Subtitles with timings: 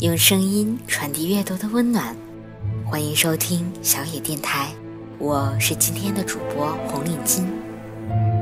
[0.00, 2.16] 用声音传递阅读的温暖，
[2.86, 4.68] 欢迎收听小野电台，
[5.18, 7.44] 我是今天的主播红领巾。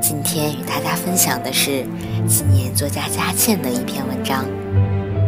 [0.01, 1.85] 今天与大家分享的是
[2.25, 4.45] 今年作家佳倩的一篇文章。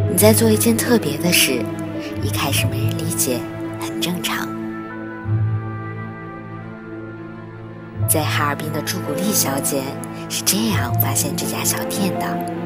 [0.10, 1.62] 你在做一件特别的事，
[2.24, 3.38] 一开始没人理解，
[3.82, 4.48] 很正常。
[8.08, 9.84] 在哈尔滨的朱古力小姐
[10.30, 12.61] 是这样发现这家小店的。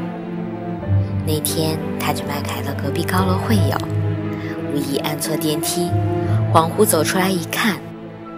[1.28, 3.76] 那天，他去麦凯乐隔壁高楼会友，
[4.72, 5.90] 无意按错电梯，
[6.54, 7.78] 恍惚走出来一看，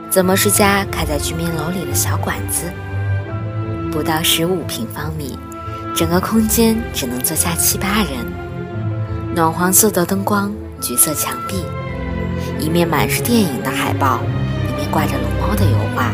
[0.09, 2.71] 怎么是家开在居民楼里的小馆子？
[3.91, 5.37] 不到十五平方米，
[5.93, 8.25] 整个空间只能坐下七八人。
[9.35, 11.65] 暖黄色的灯光，橘色墙壁，
[12.57, 14.21] 一面满是电影的海报，
[14.69, 16.09] 一面挂着龙猫的油画。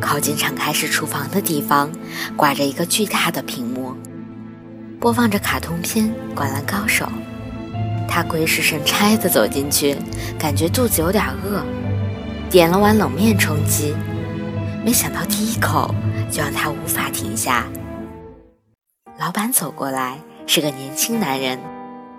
[0.00, 1.88] 靠近敞开式厨房的地方，
[2.36, 3.75] 挂着一个巨大的屏幕。
[5.06, 7.04] 播放着卡通片《灌篮高手》，
[8.08, 9.96] 他鬼使神差地走进去，
[10.36, 11.62] 感觉肚子有点饿，
[12.50, 13.94] 点了碗冷面充饥，
[14.84, 15.94] 没想到第一口
[16.28, 17.68] 就让他无法停下。
[19.16, 21.56] 老板走过来，是个年轻男人，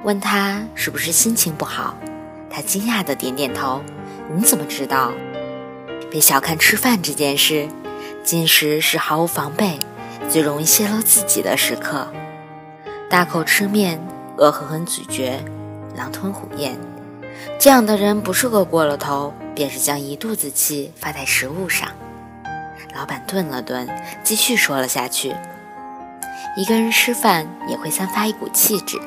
[0.06, 1.94] 问他是不是心情不好，
[2.50, 3.82] 他惊讶地点点头。
[4.34, 5.12] 你怎么知道？
[6.10, 7.68] 别小看吃饭这件事，
[8.24, 9.78] 进食是毫无防备、
[10.30, 12.08] 最容易泄露自己的时刻。
[13.10, 13.98] 大口吃面，
[14.36, 15.42] 恶狠狠咀嚼，
[15.96, 16.78] 狼吞虎咽。
[17.58, 21.88] 这样的人不是饿过了头，便是将一肚子气发在食物上。
[22.94, 23.88] 老板顿了顿，
[24.24, 25.34] 继续说了下去
[26.58, 29.00] ：“一个人吃饭也会散发一股气质，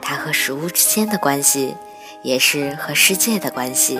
[0.00, 1.74] 他和食物之间的关系，
[2.22, 3.98] 也是和世界的关系。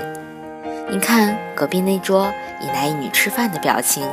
[0.89, 4.09] 你看隔壁那桌一男一女吃饭的表情，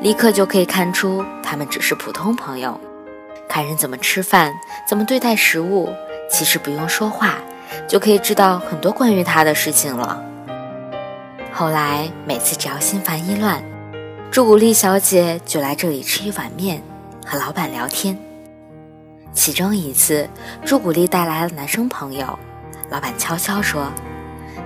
[0.00, 2.80] 立刻就可以看出他们只是普通朋友。”
[3.54, 4.52] 看人怎么吃饭，
[4.84, 5.88] 怎么对待食物，
[6.28, 7.36] 其实不用说话，
[7.86, 10.20] 就可以知道很多关于他的事情了。
[11.52, 13.62] 后来每次只要心烦意乱，
[14.28, 16.82] 朱古力小姐就来这里吃一碗面，
[17.24, 18.18] 和老板聊天。
[19.32, 20.28] 其中一次，
[20.64, 22.36] 朱古力带来了男生朋友，
[22.90, 23.86] 老板悄悄说：“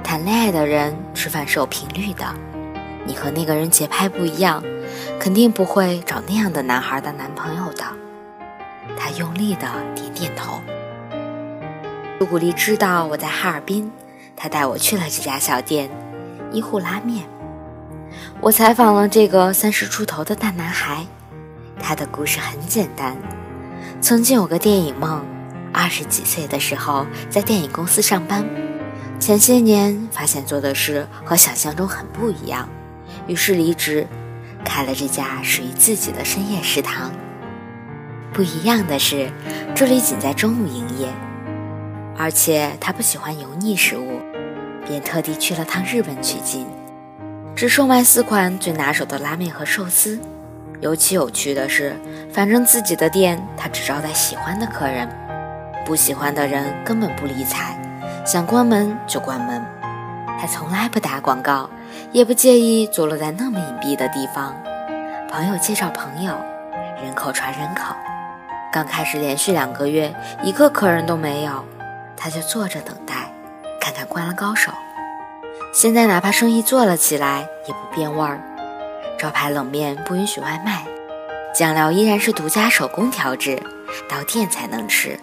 [0.03, 2.25] 谈恋爱的人吃饭是有频率的，
[3.05, 4.63] 你和那个人节拍不一样，
[5.21, 7.85] 肯定不会找那样的男孩当男朋友的。”
[8.99, 10.61] 他用力的点点头。
[12.19, 13.91] 朱古力知道我在哈尔滨，
[14.35, 15.89] 他带我去了这家小店——
[16.51, 17.25] 一户拉面。
[18.41, 21.07] 我采访了这个三十出头的大男孩，
[21.81, 23.17] 他的故事很简单：
[24.01, 25.25] 曾经有个电影梦，
[25.73, 28.45] 二十几岁的时候在电影公司上班，
[29.21, 32.69] 前些年发现做的事和想象中很不一样，
[33.29, 34.07] 于是离职，
[34.65, 37.13] 开了这家属于自己的深夜食堂。
[38.39, 39.29] 不一样的是，
[39.75, 41.09] 这里仅在中午营业，
[42.17, 44.21] 而且他不喜欢油腻食物，
[44.87, 46.65] 便特地去了趟日本取经，
[47.57, 50.21] 只售卖四款最拿手的拉面和寿司。
[50.79, 51.97] 尤其有趣的是，
[52.33, 55.09] 反正自己的店他只招待喜欢的客人，
[55.85, 57.77] 不喜欢的人根本不理睬，
[58.25, 59.61] 想关门就关门。
[60.41, 61.69] 他从来不打广告，
[62.13, 64.55] 也不介意坐落在那么隐蔽的地方。
[65.29, 66.33] 朋友介绍朋友，
[67.03, 67.97] 人口传人口。
[68.71, 71.65] 刚开始连续两个月一个客人都没有，
[72.17, 73.33] 他就坐着等待，
[73.81, 74.71] 看看《灌篮高手》。
[75.73, 78.41] 现在哪怕生意做了起来，也不变味儿。
[79.19, 80.85] 招牌冷面不允许外卖，
[81.55, 83.61] 酱料依然是独家手工调制，
[84.09, 85.19] 到店才能吃。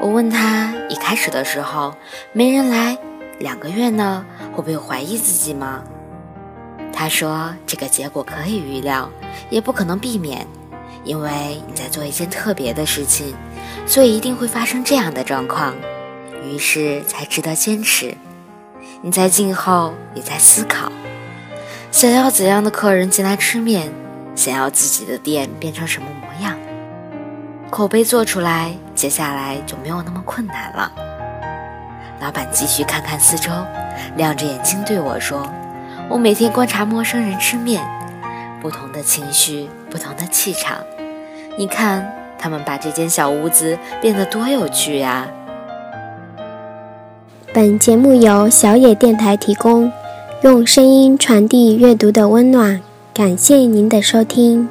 [0.00, 1.94] 我问他，一开始的时候
[2.32, 2.96] 没人来，
[3.38, 5.82] 两个月呢，会不会怀疑自己吗？
[6.92, 9.08] 他说，这个结果可以预料，
[9.48, 10.46] 也不可能避免。
[11.06, 13.34] 因为你在做一件特别的事情，
[13.86, 15.72] 所以一定会发生这样的状况，
[16.44, 18.14] 于是才值得坚持。
[19.02, 20.90] 你在静候，也在思考，
[21.92, 23.92] 想要怎样的客人进来吃面，
[24.34, 26.58] 想要自己的店变成什么模样，
[27.70, 30.90] 口碑做出来，接下来就没有那么困难了。
[32.20, 33.52] 老板继续看看四周，
[34.16, 35.46] 亮着眼睛对我说
[36.10, 37.86] ：“我每天观察陌生人吃面，
[38.60, 40.78] 不同的情绪，不同的气场。”
[41.58, 42.06] 你看，
[42.38, 45.26] 他们把这间小屋子变得多有趣呀！
[47.54, 49.90] 本节目由小野电台提供，
[50.42, 52.82] 用声音传递阅读的温暖。
[53.14, 54.68] 感谢您的收听。